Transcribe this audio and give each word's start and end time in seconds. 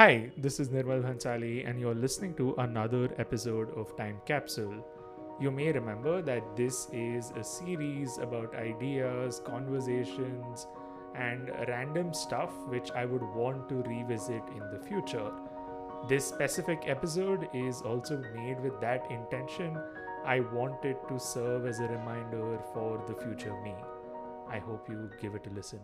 Hi, 0.00 0.30
this 0.38 0.58
is 0.58 0.70
Nirmal 0.70 1.02
Bhansali, 1.02 1.68
and 1.68 1.78
you're 1.78 1.94
listening 1.94 2.32
to 2.36 2.54
another 2.56 3.10
episode 3.18 3.68
of 3.76 3.94
Time 3.98 4.16
Capsule. 4.24 4.82
You 5.38 5.50
may 5.50 5.72
remember 5.72 6.22
that 6.22 6.56
this 6.56 6.88
is 6.90 7.30
a 7.36 7.44
series 7.44 8.16
about 8.16 8.54
ideas, 8.54 9.42
conversations, 9.44 10.66
and 11.14 11.50
random 11.68 12.14
stuff 12.14 12.48
which 12.68 12.90
I 12.92 13.04
would 13.04 13.22
want 13.34 13.68
to 13.68 13.82
revisit 13.82 14.42
in 14.56 14.70
the 14.72 14.82
future. 14.88 15.30
This 16.08 16.24
specific 16.24 16.84
episode 16.86 17.50
is 17.52 17.82
also 17.82 18.22
made 18.34 18.58
with 18.62 18.80
that 18.80 19.04
intention. 19.10 19.76
I 20.24 20.40
want 20.40 20.82
it 20.82 20.96
to 21.08 21.20
serve 21.20 21.66
as 21.66 21.80
a 21.80 21.88
reminder 21.88 22.58
for 22.72 23.04
the 23.06 23.22
future 23.22 23.54
me. 23.62 23.74
I 24.48 24.60
hope 24.60 24.88
you 24.88 25.10
give 25.20 25.34
it 25.34 25.46
a 25.46 25.50
listen. 25.50 25.80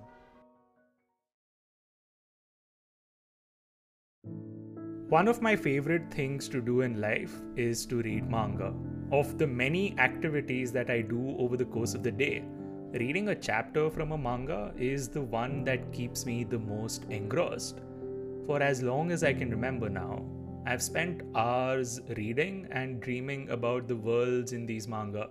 One 5.08 5.28
of 5.28 5.40
my 5.40 5.54
favorite 5.54 6.10
things 6.10 6.48
to 6.48 6.60
do 6.60 6.80
in 6.80 7.00
life 7.00 7.32
is 7.54 7.86
to 7.86 8.02
read 8.02 8.28
manga. 8.28 8.74
Of 9.12 9.38
the 9.38 9.46
many 9.46 9.96
activities 10.00 10.72
that 10.72 10.90
I 10.90 11.02
do 11.02 11.36
over 11.38 11.56
the 11.56 11.64
course 11.64 11.94
of 11.94 12.02
the 12.02 12.10
day, 12.10 12.42
reading 12.92 13.28
a 13.28 13.34
chapter 13.36 13.88
from 13.88 14.10
a 14.10 14.18
manga 14.18 14.72
is 14.76 15.08
the 15.08 15.22
one 15.22 15.62
that 15.62 15.92
keeps 15.92 16.26
me 16.26 16.42
the 16.42 16.58
most 16.58 17.04
engrossed. 17.08 17.78
For 18.46 18.60
as 18.60 18.82
long 18.82 19.12
as 19.12 19.22
I 19.22 19.32
can 19.32 19.48
remember 19.48 19.88
now, 19.88 20.24
I've 20.66 20.82
spent 20.82 21.22
hours 21.36 22.00
reading 22.16 22.66
and 22.72 23.00
dreaming 23.00 23.48
about 23.50 23.86
the 23.86 23.94
worlds 23.94 24.52
in 24.52 24.66
these 24.66 24.88
manga. 24.88 25.28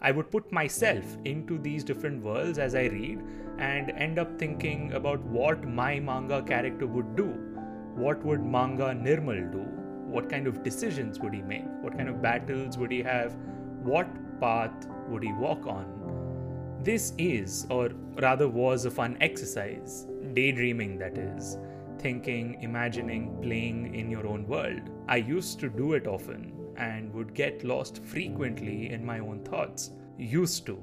I 0.00 0.12
would 0.12 0.30
put 0.30 0.52
myself 0.52 1.04
into 1.24 1.58
these 1.58 1.82
different 1.82 2.22
worlds 2.22 2.60
as 2.60 2.76
I 2.76 2.84
read 2.84 3.24
and 3.58 3.90
end 3.90 4.20
up 4.20 4.38
thinking 4.38 4.92
about 4.92 5.20
what 5.24 5.66
my 5.66 5.98
manga 5.98 6.42
character 6.42 6.86
would 6.86 7.16
do 7.16 7.55
what 7.96 8.22
would 8.24 8.44
manga 8.44 8.94
Nirmal 8.94 9.50
do? 9.50 9.64
What 10.12 10.28
kind 10.28 10.46
of 10.46 10.62
decisions 10.62 11.18
would 11.18 11.32
he 11.32 11.42
make? 11.42 11.64
What 11.80 11.96
kind 11.96 12.08
of 12.08 12.20
battles 12.20 12.76
would 12.76 12.92
he 12.92 13.02
have? 13.02 13.34
What 13.82 14.06
path 14.40 14.86
would 15.08 15.22
he 15.22 15.32
walk 15.32 15.66
on? 15.66 16.80
This 16.82 17.14
is, 17.18 17.66
or 17.70 17.90
rather 18.20 18.48
was, 18.48 18.84
a 18.84 18.90
fun 18.90 19.16
exercise. 19.20 20.06
Daydreaming, 20.34 20.98
that 20.98 21.16
is. 21.16 21.58
Thinking, 21.98 22.62
imagining, 22.62 23.40
playing 23.40 23.94
in 23.94 24.10
your 24.10 24.26
own 24.26 24.46
world. 24.46 24.82
I 25.08 25.16
used 25.16 25.58
to 25.60 25.70
do 25.70 25.94
it 25.94 26.06
often 26.06 26.52
and 26.76 27.12
would 27.14 27.34
get 27.34 27.64
lost 27.64 28.04
frequently 28.04 28.90
in 28.90 29.04
my 29.04 29.20
own 29.20 29.42
thoughts. 29.42 29.90
Used 30.18 30.66
to. 30.66 30.78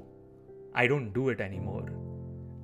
I 0.74 0.88
don't 0.88 1.12
do 1.12 1.28
it 1.28 1.40
anymore. 1.40 1.88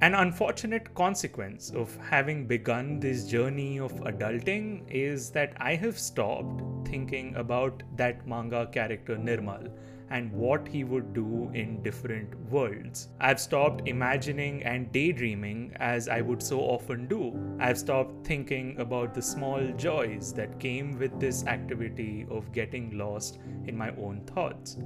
An 0.03 0.15
unfortunate 0.15 0.95
consequence 0.95 1.69
of 1.77 1.95
having 1.99 2.47
begun 2.47 3.01
this 3.01 3.27
journey 3.29 3.79
of 3.79 3.93
adulting 4.05 4.83
is 4.89 5.29
that 5.33 5.53
I 5.59 5.75
have 5.75 5.99
stopped 5.99 6.89
thinking 6.89 7.37
about 7.37 7.83
that 7.97 8.27
manga 8.27 8.67
character 8.73 9.17
Nirmal 9.19 9.71
and 10.09 10.33
what 10.33 10.67
he 10.67 10.85
would 10.85 11.13
do 11.13 11.51
in 11.53 11.83
different 11.83 12.35
worlds. 12.51 13.09
I've 13.21 13.39
stopped 13.39 13.87
imagining 13.87 14.63
and 14.63 14.91
daydreaming 14.91 15.77
as 15.77 16.09
I 16.09 16.23
would 16.23 16.43
so 16.43 16.61
often 16.61 17.07
do. 17.07 17.39
I've 17.61 17.79
stopped 17.79 18.27
thinking 18.27 18.81
about 18.81 19.13
the 19.13 19.21
small 19.21 19.61
joys 19.77 20.33
that 20.33 20.59
came 20.59 20.99
with 20.99 21.21
this 21.21 21.45
activity 21.45 22.27
of 22.31 22.53
getting 22.53 22.97
lost 22.97 23.39
in 23.67 23.77
my 23.77 23.91
own 23.91 24.23
thoughts. 24.25 24.79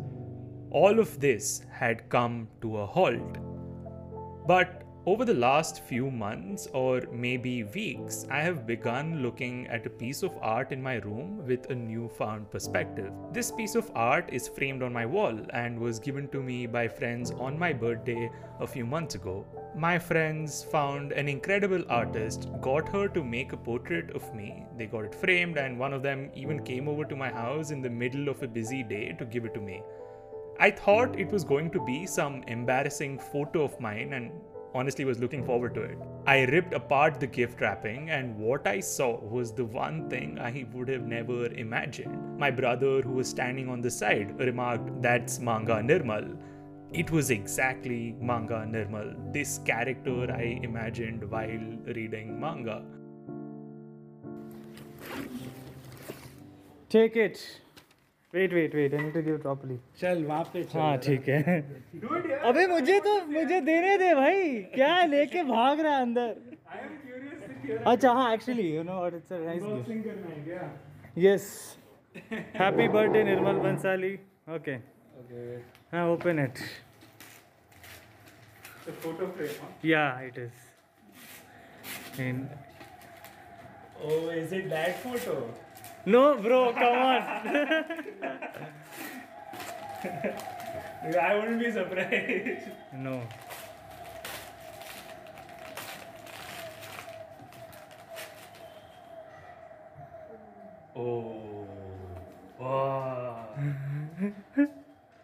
All 0.71 0.99
of 0.99 1.21
this 1.21 1.63
had 1.71 2.09
come 2.09 2.49
to 2.63 2.79
a 2.79 2.87
halt. 2.87 3.39
But 4.47 4.84
over 5.07 5.27
the 5.27 5.35
last 5.35 5.83
few 5.83 6.11
months 6.11 6.67
or 6.73 7.03
maybe 7.13 7.63
weeks, 7.63 8.27
I 8.31 8.41
have 8.41 8.67
begun 8.67 9.23
looking 9.23 9.67
at 9.67 9.85
a 9.85 9.91
piece 9.91 10.23
of 10.23 10.39
art 10.41 10.73
in 10.73 10.83
my 10.83 10.95
room 10.95 11.47
with 11.47 11.69
a 11.71 11.75
newfound 11.75 12.51
perspective. 12.51 13.13
This 13.31 13.51
piece 13.51 13.75
of 13.75 13.91
art 13.95 14.31
is 14.33 14.49
framed 14.49 14.83
on 14.83 14.95
my 14.95 15.05
wall 15.05 15.39
and 15.51 15.79
was 15.79 15.99
given 15.99 16.29
to 16.29 16.43
me 16.43 16.67
by 16.67 16.89
friends 16.89 17.33
on 17.33 17.59
my 17.59 17.71
birthday 17.71 18.31
a 18.61 18.67
few 18.67 18.87
months 18.87 19.15
ago. 19.15 19.45
My 19.77 19.99
friends 19.99 20.65
found 20.65 21.13
an 21.13 21.29
incredible 21.29 21.85
artist, 21.91 22.49
got 22.63 22.89
her 22.89 23.07
to 23.09 23.23
make 23.23 23.53
a 23.53 23.59
portrait 23.59 24.11
of 24.13 24.35
me. 24.35 24.65
They 24.79 24.87
got 24.87 25.05
it 25.05 25.15
framed, 25.15 25.59
and 25.59 25.79
one 25.79 25.93
of 25.93 26.03
them 26.03 26.31
even 26.35 26.65
came 26.65 26.89
over 26.89 27.05
to 27.05 27.17
my 27.17 27.29
house 27.29 27.73
in 27.73 27.83
the 27.83 27.91
middle 27.91 28.31
of 28.31 28.43
a 28.43 28.49
busy 28.49 28.83
day 28.83 29.15
to 29.19 29.27
give 29.27 29.45
it 29.45 29.53
to 29.53 29.61
me. 29.61 29.83
I 30.59 30.71
thought 30.71 31.19
it 31.19 31.31
was 31.31 31.45
going 31.45 31.71
to 31.73 31.85
be 31.85 32.07
some 32.07 32.43
embarrassing 32.47 33.19
photo 33.19 33.65
of 33.65 33.79
mine, 33.81 34.13
and 34.13 34.31
honestly 34.75 35.05
was 35.05 35.19
looking 35.21 35.45
forward 35.45 35.75
to 35.75 35.83
it. 35.83 35.99
I 36.27 36.43
ripped 36.43 36.75
apart 36.75 37.21
the 37.21 37.27
gift 37.27 37.61
wrapping, 37.61 38.11
and 38.11 38.37
what 38.37 38.67
I 38.67 38.81
saw 38.81 39.21
was 39.21 39.53
the 39.53 39.65
one 39.65 40.11
thing 40.11 40.39
I 40.39 40.67
would 40.73 40.89
have 40.89 41.07
never 41.07 41.47
imagined. 41.47 42.39
My 42.39 42.51
brother, 42.51 43.01
who 43.03 43.13
was 43.13 43.29
standing 43.29 43.69
on 43.69 43.81
the 43.81 43.91
side, 43.91 44.39
remarked, 44.39 45.01
That's 45.01 45.39
manga 45.39 45.75
Nirmal. 45.75 46.37
It 46.93 47.11
was 47.11 47.31
exactly 47.31 48.17
manga 48.21 48.67
Nirmal, 48.67 49.33
this 49.33 49.59
character 49.65 50.31
I 50.33 50.61
imagined 50.63 51.31
while 51.31 51.49
reading 51.87 52.41
manga. 52.41 52.85
Take 56.89 57.17
it. 57.17 57.61
Wait 58.35 58.53
wait 58.53 58.75
wait 58.75 58.95
I 58.95 59.01
need 59.03 59.13
to 59.15 59.21
give 59.23 59.37
properly 59.43 59.79
चल 60.01 60.25
वहाँ 60.25 60.45
पे 60.53 60.63
चल। 60.65 60.79
हाँ 60.79 60.97
ठीक 61.07 61.29
है। 61.29 61.59
अबे 62.51 62.67
मुझे 62.67 62.99
तो 63.01 63.15
मुझे 63.27 63.61
देने 63.69 63.97
दे 63.99 64.15
भाई। 64.15 64.55
क्या 64.75 65.05
लेके 65.13 65.43
भाग 65.51 65.81
रहा 65.81 65.95
है 65.97 66.03
अंदर? 66.03 66.35
अच्छा 67.93 68.13
हाँ 68.13 68.33
actually 68.35 68.69
you 68.75 68.83
know 68.83 68.99
what 68.99 69.15
it's 69.15 69.33
a 69.33 69.39
nice 69.45 69.63
gift 69.67 71.19
yes 71.27 71.47
happy 72.33 72.89
birthday 72.97 73.23
Nirmal 73.25 73.59
Bansali 73.69 74.15
okay 74.57 74.73
हाँ 75.97 76.09
ओपन 76.13 76.39
इट 76.45 76.59
photo 79.03 79.27
frame. 79.37 79.87
या 79.91 80.05
it 80.27 80.39
is 80.39 82.21
in 82.23 82.47
Oh, 84.07 84.17
is 84.39 84.51
it 84.57 84.65
that 84.71 84.97
photo? 85.03 85.35
No, 86.07 86.37
bro, 86.37 86.73
come 86.75 86.83
on. 86.83 87.23
I 91.19 91.35
wouldn't 91.35 91.61
be 91.61 91.71
surprised. 91.73 92.69
No. 92.93 93.23
Oh. 100.97 101.67
Wow. 102.61 103.49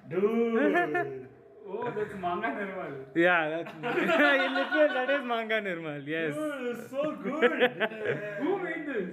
Dude. 0.09 1.27
Oh, 1.73 1.85
that's 1.95 2.15
manga 2.21 2.49
Nirmal. 2.49 2.93
Yeah, 3.15 3.49
that's 3.49 3.75
literally 3.83 4.95
that 4.95 5.11
is 5.11 5.25
manga 5.25 5.61
Nirmal. 5.61 6.07
Yes. 6.07 6.35
Dude, 6.35 6.91
so 6.91 7.17
good. 7.23 7.53
Who 8.41 8.59
made 8.59 8.87
this? 8.87 9.11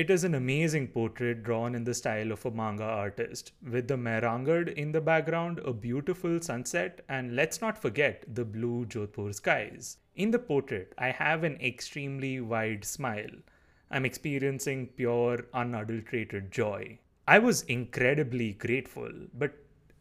It 0.00 0.08
is 0.08 0.24
an 0.24 0.34
amazing 0.34 0.88
portrait 0.88 1.42
drawn 1.42 1.74
in 1.74 1.84
the 1.84 1.92
style 1.92 2.32
of 2.32 2.46
a 2.46 2.50
manga 2.50 2.84
artist, 2.84 3.52
with 3.62 3.86
the 3.86 3.98
Mehrangarh 3.98 4.72
in 4.72 4.92
the 4.92 5.00
background, 5.02 5.58
a 5.58 5.74
beautiful 5.74 6.40
sunset, 6.40 7.02
and 7.10 7.36
let's 7.36 7.60
not 7.60 7.76
forget 7.76 8.24
the 8.26 8.46
blue 8.46 8.86
Jodhpur 8.86 9.34
skies. 9.34 9.98
In 10.14 10.30
the 10.30 10.38
portrait, 10.38 10.94
I 10.96 11.10
have 11.10 11.44
an 11.44 11.60
extremely 11.60 12.40
wide 12.40 12.82
smile. 12.82 13.42
I'm 13.90 14.06
experiencing 14.06 14.86
pure, 14.86 15.44
unadulterated 15.52 16.50
joy. 16.50 16.98
I 17.28 17.38
was 17.38 17.64
incredibly 17.64 18.54
grateful, 18.54 19.12
but 19.34 19.52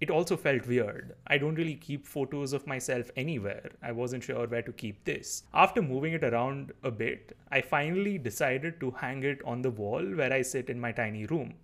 it 0.01 0.09
also 0.09 0.37
felt 0.37 0.65
weird. 0.65 1.13
I 1.27 1.37
don't 1.37 1.55
really 1.55 1.75
keep 1.75 2.07
photos 2.07 2.53
of 2.53 2.65
myself 2.65 3.11
anywhere. 3.17 3.69
I 3.83 3.91
wasn't 3.91 4.23
sure 4.23 4.47
where 4.47 4.61
to 4.61 4.71
keep 4.71 5.03
this. 5.03 5.43
After 5.53 5.81
moving 5.81 6.13
it 6.13 6.23
around 6.23 6.71
a 6.83 6.91
bit, 6.91 7.35
I 7.51 7.59
finally 7.61 8.17
decided 8.17 8.79
to 8.79 8.91
hang 8.91 9.23
it 9.23 9.41
on 9.43 9.61
the 9.61 9.71
wall 9.71 10.01
where 10.01 10.31
I 10.31 10.41
sit 10.41 10.69
in 10.69 10.79
my 10.79 10.93
tiny 10.93 11.25
room. 11.25 11.55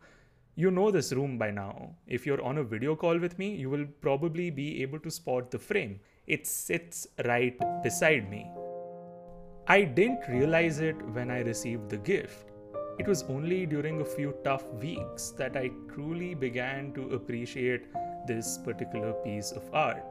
You 0.55 0.69
know 0.69 0.91
this 0.91 1.13
room 1.13 1.37
by 1.37 1.51
now. 1.51 1.95
If 2.07 2.25
you're 2.25 2.41
on 2.41 2.57
a 2.57 2.63
video 2.63 2.95
call 2.95 3.17
with 3.17 3.39
me, 3.39 3.55
you 3.55 3.69
will 3.69 3.85
probably 4.01 4.49
be 4.49 4.81
able 4.81 4.99
to 4.99 5.11
spot 5.11 5.51
the 5.51 5.59
frame. 5.59 5.99
It 6.27 6.45
sits 6.45 7.07
right 7.23 7.57
beside 7.83 8.29
me. 8.29 8.49
I 9.67 9.83
didn't 9.83 10.27
realize 10.27 10.79
it 10.79 11.01
when 11.13 11.31
I 11.31 11.39
received 11.39 11.89
the 11.89 11.97
gift. 11.97 12.51
It 12.99 13.07
was 13.07 13.23
only 13.23 13.65
during 13.65 13.99
a 13.99 14.05
few 14.05 14.33
tough 14.43 14.65
weeks 14.75 15.31
that 15.31 15.57
I 15.57 15.71
truly 15.93 16.33
began 16.33 16.93
to 16.93 17.09
appreciate 17.15 17.87
this 18.27 18.57
particular 18.57 19.13
piece 19.13 19.51
of 19.51 19.63
art. 19.73 20.03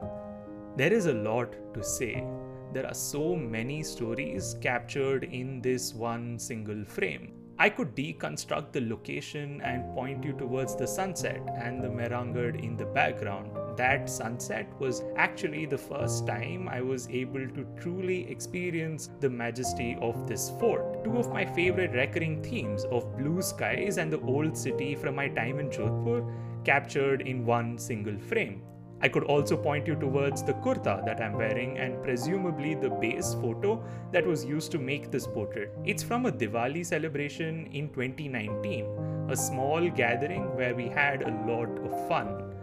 There 0.77 0.91
is 0.91 1.05
a 1.05 1.13
lot 1.13 1.55
to 1.73 1.83
say. 1.83 2.25
There 2.73 2.85
are 2.85 2.93
so 2.93 3.35
many 3.35 3.83
stories 3.83 4.55
captured 4.61 5.23
in 5.23 5.61
this 5.61 5.93
one 5.93 6.37
single 6.37 6.83
frame. 6.83 7.31
I 7.57 7.69
could 7.69 7.95
deconstruct 7.95 8.73
the 8.73 8.81
location 8.81 9.61
and 9.61 9.93
point 9.95 10.25
you 10.25 10.33
towards 10.33 10.75
the 10.75 10.85
sunset 10.85 11.41
and 11.57 11.81
the 11.81 11.87
Mehrangarh 11.87 12.61
in 12.61 12.75
the 12.75 12.85
background. 12.85 13.51
that 13.77 14.09
sunset 14.09 14.67
was 14.79 15.03
actually 15.17 15.65
the 15.65 15.77
first 15.77 16.25
time 16.27 16.67
I 16.69 16.81
was 16.81 17.09
able 17.09 17.47
to 17.47 17.67
truly 17.79 18.29
experience 18.29 19.09
the 19.19 19.29
majesty 19.29 19.97
of 20.01 20.27
this 20.27 20.49
fort. 20.59 21.03
Two 21.03 21.17
of 21.17 21.31
my 21.31 21.45
favorite 21.45 21.91
recurring 21.91 22.41
themes 22.41 22.85
of 22.85 23.17
blue 23.17 23.41
skies 23.41 23.97
and 23.97 24.11
the 24.11 24.21
old 24.21 24.57
city 24.57 24.95
from 24.95 25.15
my 25.15 25.27
time 25.27 25.59
in 25.59 25.69
Jodhpur 25.69 26.23
captured 26.65 27.21
in 27.21 27.45
one 27.45 27.77
single 27.77 28.17
frame. 28.19 28.61
I 29.01 29.09
could 29.09 29.25
also 29.25 29.55
point 29.55 29.87
you 29.87 29.95
towards 29.95 30.41
the 30.41 30.53
kurta 30.53 31.05
that 31.05 31.21
I'm 31.21 31.33
wearing 31.33 31.77
and 31.77 32.01
presumably 32.01 32.75
the 32.75 32.89
base 32.89 33.35
photo 33.35 33.83
that 34.11 34.25
was 34.25 34.45
used 34.45 34.71
to 34.71 34.79
make 34.79 35.11
this 35.11 35.27
portrait. 35.27 35.71
It's 35.83 36.01
from 36.01 36.25
a 36.25 36.31
Diwali 36.31 36.85
celebration 36.85 37.67
in 37.67 37.89
2019, 37.89 39.27
a 39.29 39.35
small 39.35 39.89
gathering 39.89 40.55
where 40.55 40.73
we 40.73 40.87
had 40.87 41.21
a 41.21 41.35
lot 41.45 41.69
of 41.79 42.07
fun. 42.07 42.53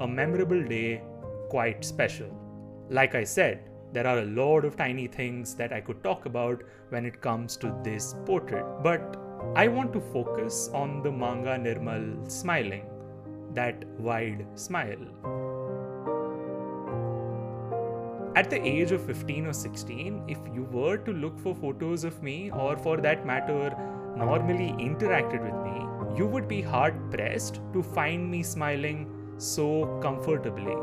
A 0.00 0.08
memorable 0.08 0.62
day, 0.62 1.02
quite 1.50 1.84
special. 1.84 2.30
Like 2.88 3.14
I 3.14 3.24
said, 3.24 3.68
there 3.92 4.06
are 4.06 4.20
a 4.20 4.26
lot 4.26 4.64
of 4.64 4.76
tiny 4.76 5.08
things 5.08 5.54
that 5.56 5.72
I 5.72 5.80
could 5.80 6.02
talk 6.04 6.24
about 6.24 6.62
when 6.90 7.04
it 7.04 7.20
comes 7.20 7.56
to 7.58 7.74
this 7.82 8.14
portrait, 8.24 8.64
but 8.82 9.16
I 9.56 9.66
want 9.66 9.92
to 9.94 10.00
focus 10.00 10.70
on 10.72 11.02
the 11.02 11.10
manga 11.10 11.58
Nirmal 11.58 12.30
smiling, 12.30 12.86
that 13.54 13.84
wide 13.98 14.46
smile. 14.54 15.06
At 18.36 18.48
the 18.48 18.64
age 18.64 18.92
of 18.92 19.04
15 19.04 19.46
or 19.46 19.52
16, 19.52 20.24
if 20.28 20.38
you 20.54 20.62
were 20.64 20.96
to 20.98 21.12
look 21.12 21.38
for 21.40 21.54
photos 21.54 22.04
of 22.04 22.22
me, 22.22 22.50
or 22.52 22.76
for 22.76 22.96
that 22.98 23.26
matter, 23.26 23.76
normally 24.16 24.72
interacted 24.78 25.42
with 25.42 25.58
me, 25.64 26.16
you 26.16 26.26
would 26.26 26.46
be 26.46 26.62
hard 26.62 27.10
pressed 27.10 27.60
to 27.72 27.82
find 27.82 28.30
me 28.30 28.42
smiling 28.42 29.08
so 29.36 29.98
comfortably. 30.00 30.76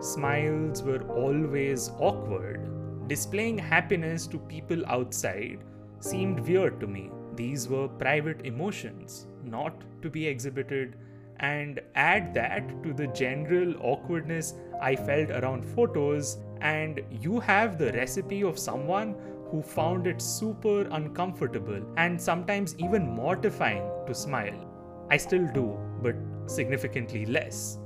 Smiles 0.00 0.82
were 0.82 1.02
always 1.10 1.90
awkward. 1.98 3.08
Displaying 3.08 3.58
happiness 3.58 4.26
to 4.26 4.38
people 4.38 4.84
outside 4.86 5.60
seemed 6.00 6.40
weird 6.40 6.80
to 6.80 6.86
me. 6.86 7.10
These 7.34 7.68
were 7.68 7.88
private 7.88 8.44
emotions, 8.44 9.26
not 9.44 9.84
to 10.02 10.10
be 10.10 10.26
exhibited 10.26 10.96
and 11.40 11.80
add 11.94 12.32
that 12.34 12.82
to 12.82 12.92
the 12.92 13.06
general 13.08 13.74
awkwardness 13.82 14.54
I 14.80 14.96
felt 14.96 15.30
around 15.30 15.64
photos, 15.64 16.38
and 16.60 17.00
you 17.10 17.40
have 17.40 17.78
the 17.78 17.92
recipe 17.92 18.42
of 18.42 18.58
someone 18.58 19.14
who 19.50 19.62
found 19.62 20.06
it 20.06 20.22
super 20.22 20.82
uncomfortable 20.92 21.82
and 21.96 22.20
sometimes 22.20 22.76
even 22.78 23.06
mortifying 23.06 23.90
to 24.06 24.14
smile. 24.14 24.66
I 25.10 25.16
still 25.16 25.46
do, 25.52 25.78
but 26.02 26.14
significantly 26.46 27.26
less. 27.26 27.78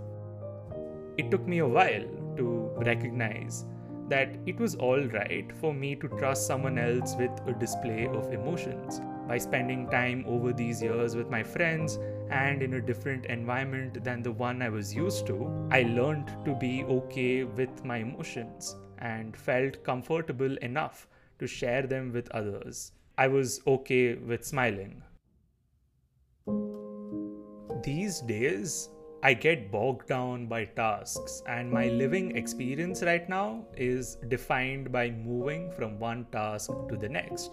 It 1.17 1.31
took 1.31 1.47
me 1.47 1.59
a 1.59 1.67
while 1.67 2.05
to 2.37 2.71
recognize 2.79 3.65
that 4.09 4.37
it 4.47 4.59
was 4.59 4.77
alright 4.77 5.51
for 5.57 5.73
me 5.73 5.97
to 5.97 6.09
trust 6.09 6.47
someone 6.47 6.79
else 6.79 7.15
with 7.17 7.31
a 7.47 7.53
display 7.59 8.07
of 8.09 8.33
emotions. 8.33 9.01
By 9.27 9.39
spending 9.39 9.89
time 9.89 10.25
over 10.27 10.53
these 10.53 10.83
years 10.83 11.17
with 11.17 11.31
my 11.31 11.43
friends 11.43 11.99
and 12.31 12.63
in 12.63 12.75
a 12.75 12.81
different 12.81 13.27
environment 13.27 14.05
than 14.05 14.23
the 14.23 14.33
one 14.33 14.61
I 14.61 14.69
was 14.69 14.95
used 14.95 15.27
to, 15.29 15.69
I 15.71 15.83
learned 15.83 16.31
to 16.45 16.55
be 16.55 16.85
okay 16.85 17.45
with 17.45 17.85
my 17.85 17.99
emotions 17.99 18.77
and 18.99 19.37
felt 19.37 19.83
comfortable 19.83 20.57
enough 20.59 21.09
to 21.39 21.47
share 21.47 21.87
them 21.87 22.13
with 22.13 22.31
others. 22.33 22.93
I 23.17 23.29
was 23.29 23.61
okay 23.67 24.15
with 24.15 24.45
smiling. 24.45 25.03
These 27.83 28.21
days, 28.21 28.91
I 29.23 29.33
get 29.33 29.71
bogged 29.71 30.07
down 30.07 30.47
by 30.47 30.67
tasks, 30.67 31.43
and 31.49 31.71
my 31.71 31.89
living 31.89 32.37
experience 32.37 33.03
right 33.03 33.27
now 33.27 33.65
is 33.75 34.17
defined 34.29 34.93
by 34.93 35.11
moving 35.11 35.71
from 35.73 35.99
one 35.99 36.27
task 36.31 36.71
to 36.91 36.97
the 36.97 37.09
next. 37.09 37.51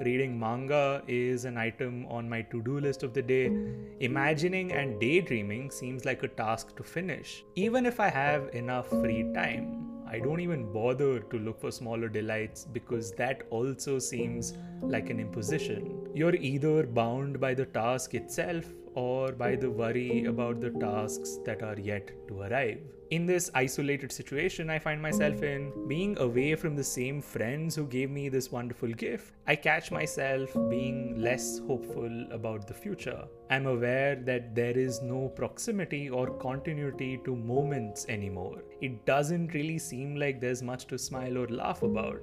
Reading 0.00 0.38
manga 0.38 1.02
is 1.06 1.44
an 1.44 1.56
item 1.56 2.06
on 2.06 2.28
my 2.28 2.42
to 2.42 2.62
do 2.62 2.80
list 2.80 3.02
of 3.02 3.14
the 3.14 3.22
day. 3.22 3.52
Imagining 4.00 4.72
and 4.72 4.98
daydreaming 4.98 5.70
seems 5.70 6.04
like 6.04 6.22
a 6.22 6.28
task 6.28 6.74
to 6.76 6.82
finish. 6.82 7.44
Even 7.54 7.86
if 7.86 8.00
I 8.00 8.08
have 8.08 8.48
enough 8.54 8.88
free 8.88 9.30
time, 9.32 10.02
I 10.08 10.18
don't 10.18 10.40
even 10.40 10.72
bother 10.72 11.20
to 11.20 11.38
look 11.38 11.60
for 11.60 11.70
smaller 11.70 12.08
delights 12.08 12.64
because 12.64 13.12
that 13.12 13.46
also 13.50 13.98
seems 13.98 14.54
like 14.82 15.08
an 15.10 15.20
imposition. 15.20 16.08
You're 16.14 16.34
either 16.34 16.84
bound 16.84 17.38
by 17.38 17.54
the 17.54 17.66
task 17.66 18.14
itself 18.14 18.64
or 18.94 19.32
by 19.32 19.56
the 19.56 19.70
worry 19.70 20.24
about 20.26 20.60
the 20.60 20.70
tasks 20.70 21.38
that 21.44 21.62
are 21.62 21.78
yet 21.78 22.10
to 22.28 22.42
arrive. 22.42 22.80
In 23.10 23.26
this 23.26 23.50
isolated 23.54 24.10
situation 24.10 24.70
I 24.70 24.78
find 24.78 25.02
myself 25.02 25.42
in, 25.42 25.70
being 25.86 26.18
away 26.18 26.54
from 26.54 26.74
the 26.74 26.84
same 26.84 27.20
friends 27.20 27.74
who 27.74 27.86
gave 27.86 28.10
me 28.10 28.30
this 28.30 28.50
wonderful 28.50 28.88
gift, 28.88 29.34
I 29.46 29.54
catch 29.54 29.90
myself 29.90 30.56
being 30.70 31.20
less 31.20 31.58
hopeful 31.58 32.26
about 32.30 32.66
the 32.66 32.72
future. 32.72 33.24
I'm 33.50 33.66
aware 33.66 34.16
that 34.16 34.54
there 34.54 34.78
is 34.78 35.02
no 35.02 35.28
proximity 35.28 36.08
or 36.08 36.38
continuity 36.38 37.20
to 37.26 37.36
moments 37.36 38.06
anymore. 38.08 38.62
It 38.80 39.04
doesn't 39.04 39.52
really 39.52 39.78
seem 39.78 40.16
like 40.16 40.40
there's 40.40 40.62
much 40.62 40.86
to 40.86 40.98
smile 40.98 41.36
or 41.36 41.48
laugh 41.48 41.82
about. 41.82 42.22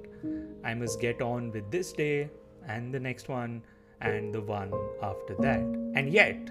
I 0.63 0.73
must 0.73 0.99
get 0.99 1.21
on 1.21 1.51
with 1.51 1.69
this 1.69 1.93
day 1.93 2.31
and 2.67 2.91
the 2.91 2.99
next 2.99 3.29
one 3.29 3.61
and 4.01 4.33
the 4.33 4.41
one 4.41 4.71
after 5.01 5.35
that. 5.39 5.59
And 5.95 6.09
yet, 6.09 6.49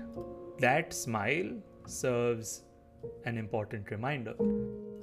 that 0.58 0.92
smile 0.92 1.50
serves 1.86 2.62
an 3.24 3.38
important 3.38 3.90
reminder. 3.90 4.34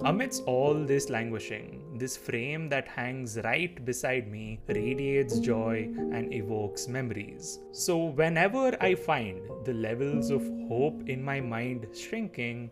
Amidst 0.04 0.42
all 0.44 0.74
this 0.74 1.08
languishing, 1.08 1.96
this 1.98 2.16
frame 2.16 2.68
that 2.68 2.86
hangs 2.86 3.38
right 3.42 3.82
beside 3.84 4.30
me 4.30 4.60
radiates 4.68 5.38
joy 5.38 5.88
and 6.12 6.32
evokes 6.32 6.86
memories. 6.86 7.58
So, 7.72 8.04
whenever 8.04 8.76
I 8.80 8.94
find 8.94 9.40
the 9.64 9.72
levels 9.72 10.30
of 10.30 10.42
hope 10.68 11.08
in 11.08 11.22
my 11.22 11.40
mind 11.40 11.86
shrinking, 11.94 12.70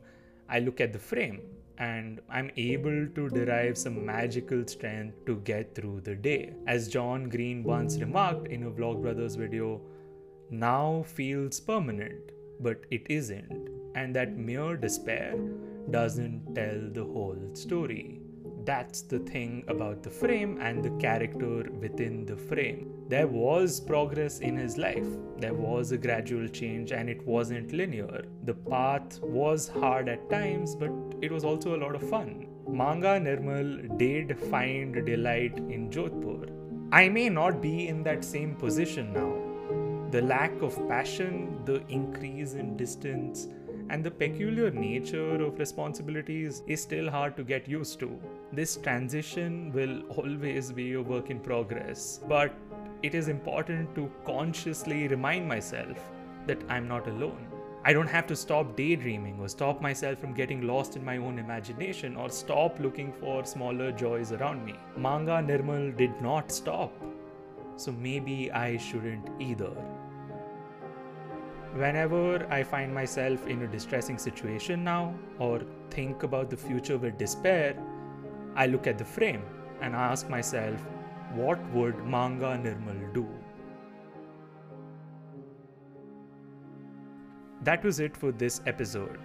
I 0.48 0.58
look 0.58 0.80
at 0.80 0.92
the 0.92 0.98
frame 0.98 1.40
and 1.78 2.20
I'm 2.28 2.50
able 2.56 3.08
to 3.14 3.28
derive 3.28 3.76
some 3.76 4.04
magical 4.04 4.66
strength 4.66 5.24
to 5.26 5.36
get 5.36 5.74
through 5.74 6.02
the 6.02 6.14
day. 6.14 6.52
As 6.66 6.88
John 6.88 7.28
Green 7.28 7.62
once 7.62 7.98
remarked 7.98 8.48
in 8.48 8.64
a 8.64 8.70
Vlogbrothers 8.70 9.36
video, 9.36 9.80
now 10.50 11.04
feels 11.06 11.60
permanent, 11.60 12.30
but 12.60 12.84
it 12.90 13.06
isn't, 13.10 13.68
and 13.94 14.14
that 14.14 14.36
mere 14.36 14.76
despair 14.76 15.34
doesn't 15.90 16.54
tell 16.54 16.80
the 16.92 17.04
whole 17.04 17.50
story. 17.54 18.20
That's 18.64 19.02
the 19.02 19.18
thing 19.18 19.64
about 19.68 20.02
the 20.02 20.10
frame 20.10 20.58
and 20.60 20.82
the 20.82 20.90
character 20.92 21.70
within 21.70 22.24
the 22.24 22.36
frame. 22.36 22.90
There 23.08 23.26
was 23.26 23.78
progress 23.78 24.38
in 24.38 24.56
his 24.56 24.78
life, 24.78 25.06
there 25.38 25.52
was 25.52 25.92
a 25.92 25.98
gradual 25.98 26.48
change, 26.48 26.90
and 26.90 27.10
it 27.10 27.26
wasn't 27.26 27.72
linear. 27.72 28.24
The 28.44 28.54
path 28.54 29.20
was 29.22 29.68
hard 29.68 30.08
at 30.08 30.30
times, 30.30 30.74
but 30.74 30.90
it 31.20 31.30
was 31.30 31.44
also 31.44 31.76
a 31.76 31.82
lot 31.84 31.94
of 31.94 32.08
fun. 32.08 32.46
Manga 32.66 33.20
Nirmal 33.20 33.98
did 33.98 34.38
find 34.38 35.04
delight 35.04 35.58
in 35.58 35.90
Jodhpur. 35.90 36.48
I 36.90 37.10
may 37.10 37.28
not 37.28 37.60
be 37.60 37.88
in 37.88 38.02
that 38.04 38.24
same 38.24 38.54
position 38.54 39.12
now, 39.12 40.10
the 40.10 40.22
lack 40.22 40.62
of 40.62 40.88
passion, 40.88 41.60
the 41.64 41.82
increase 41.88 42.54
in 42.54 42.76
distance, 42.76 43.48
and 43.90 44.02
the 44.02 44.10
peculiar 44.10 44.70
nature 44.70 45.42
of 45.42 45.58
responsibilities 45.58 46.62
is 46.66 46.82
still 46.82 47.10
hard 47.10 47.36
to 47.36 47.44
get 47.44 47.68
used 47.68 48.00
to. 48.00 48.18
This 48.52 48.76
transition 48.76 49.72
will 49.72 50.02
always 50.18 50.72
be 50.72 50.92
a 50.94 51.02
work 51.02 51.30
in 51.30 51.40
progress, 51.40 52.20
but 52.28 52.52
it 53.02 53.14
is 53.14 53.28
important 53.28 53.94
to 53.94 54.10
consciously 54.24 55.08
remind 55.08 55.46
myself 55.46 55.98
that 56.46 56.62
I'm 56.68 56.88
not 56.88 57.06
alone. 57.06 57.46
I 57.86 57.92
don't 57.92 58.08
have 58.08 58.26
to 58.28 58.36
stop 58.36 58.76
daydreaming 58.76 59.38
or 59.38 59.48
stop 59.48 59.82
myself 59.82 60.18
from 60.18 60.32
getting 60.32 60.66
lost 60.66 60.96
in 60.96 61.04
my 61.04 61.18
own 61.18 61.38
imagination 61.38 62.16
or 62.16 62.30
stop 62.30 62.80
looking 62.80 63.12
for 63.12 63.44
smaller 63.44 63.92
joys 63.92 64.32
around 64.32 64.64
me. 64.64 64.74
Manga 64.96 65.42
Nirmal 65.42 65.94
did 65.94 66.18
not 66.22 66.50
stop, 66.50 66.94
so 67.76 67.92
maybe 67.92 68.50
I 68.50 68.78
shouldn't 68.78 69.28
either. 69.38 69.72
Whenever 71.74 72.46
I 72.52 72.62
find 72.62 72.94
myself 72.94 73.48
in 73.48 73.62
a 73.62 73.66
distressing 73.66 74.16
situation 74.16 74.84
now 74.84 75.12
or 75.40 75.62
think 75.90 76.22
about 76.22 76.48
the 76.48 76.56
future 76.56 76.96
with 76.96 77.18
despair, 77.18 77.76
I 78.54 78.66
look 78.66 78.86
at 78.86 78.96
the 78.96 79.04
frame 79.04 79.42
and 79.80 79.92
ask 79.92 80.28
myself, 80.28 80.80
what 81.34 81.58
would 81.72 81.98
Manga 82.06 82.56
Nirmal 82.56 83.12
do? 83.12 83.26
That 87.62 87.82
was 87.82 87.98
it 87.98 88.16
for 88.16 88.30
this 88.30 88.60
episode. 88.66 89.18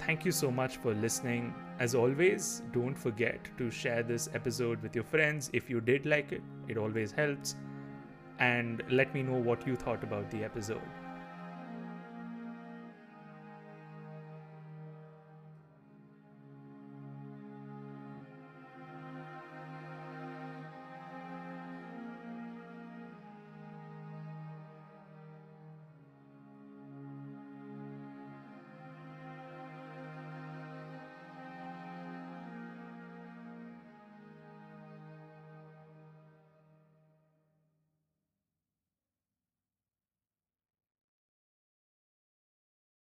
Thank 0.00 0.24
you 0.24 0.32
so 0.32 0.50
much 0.50 0.78
for 0.78 0.94
listening. 0.94 1.54
As 1.78 1.94
always, 1.94 2.62
don't 2.72 2.98
forget 2.98 3.48
to 3.58 3.70
share 3.70 4.02
this 4.02 4.28
episode 4.34 4.82
with 4.82 4.96
your 4.96 5.04
friends 5.04 5.50
if 5.52 5.70
you 5.70 5.80
did 5.80 6.04
like 6.04 6.32
it, 6.32 6.42
it 6.66 6.76
always 6.76 7.12
helps. 7.12 7.54
And 8.40 8.82
let 8.90 9.14
me 9.14 9.22
know 9.22 9.38
what 9.38 9.68
you 9.68 9.76
thought 9.76 10.02
about 10.02 10.32
the 10.32 10.42
episode. 10.42 10.82